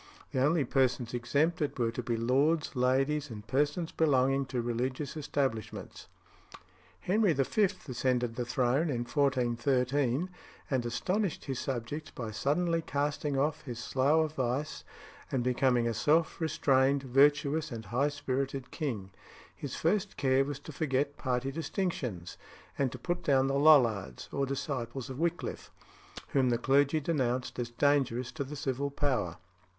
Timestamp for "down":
23.21-23.45